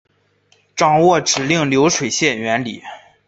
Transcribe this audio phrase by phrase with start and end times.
[0.75, 2.81] 掌握指令流水线原理